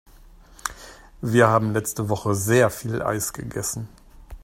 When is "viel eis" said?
2.71-3.33